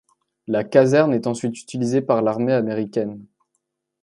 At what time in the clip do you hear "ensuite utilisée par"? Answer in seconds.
1.27-2.23